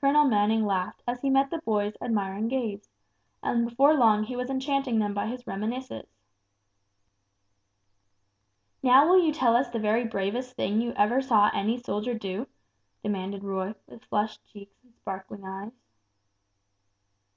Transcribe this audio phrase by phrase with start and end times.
[0.00, 2.88] Colonel Manning laughed as he met the boys' admiring gaze,
[3.40, 6.10] and before long he was enchanting them by his reminiscences.
[8.82, 12.14] "Now will you tell us the very bravest thing that you ever saw any soldier
[12.14, 12.48] do?"
[13.04, 15.70] demanded Roy, with flushed cheeks and sparkling eyes.